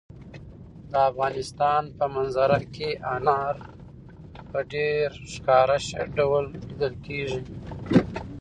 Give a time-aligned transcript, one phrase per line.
[0.91, 3.55] د افغانستان په منظره کې انار
[4.49, 5.77] په ډېر ښکاره
[6.17, 7.41] ډول لیدل کېږي.